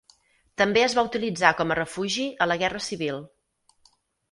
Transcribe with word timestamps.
També 0.61 0.81
es 0.85 0.95
va 0.99 1.03
utilitzar 1.09 1.51
com 1.59 1.75
a 1.75 1.77
refugi 1.81 2.27
a 2.47 2.49
la 2.51 2.59
Guerra 2.65 2.83
Civil. 2.89 3.23